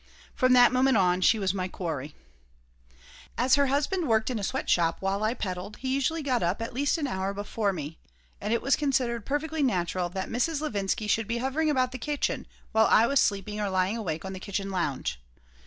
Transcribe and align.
From 0.33 0.53
that 0.53 0.71
moment 0.71 0.97
on 0.97 1.21
she 1.21 1.37
was 1.37 1.53
my 1.53 1.67
quarry 1.67 2.15
As 3.37 3.53
her 3.53 3.67
husband 3.67 4.07
worked 4.07 4.31
in 4.31 4.39
a 4.39 4.43
sweatshop, 4.43 4.97
while 4.99 5.21
I 5.23 5.35
peddled, 5.35 5.77
he 5.77 5.93
usually 5.93 6.23
got 6.23 6.41
up 6.41 6.59
at 6.59 6.73
least 6.73 6.97
an 6.97 7.05
hour 7.05 7.35
before 7.35 7.71
me. 7.71 7.99
And 8.41 8.51
it 8.51 8.63
was 8.63 8.75
considered 8.75 9.27
perfectly 9.27 9.61
natural 9.61 10.09
that 10.09 10.27
Mrs. 10.27 10.59
Levinsky 10.59 11.05
should 11.07 11.27
be 11.27 11.37
hovering 11.37 11.69
about 11.69 11.91
the 11.91 11.99
kitchen 11.99 12.47
while 12.71 12.87
I 12.87 13.05
was 13.05 13.19
sleeping 13.19 13.61
or 13.61 13.69
lying 13.69 13.95
awake 13.95 14.25
on 14.25 14.33
the 14.33 14.39
kitchen 14.39 14.71
lounge. 14.71 15.21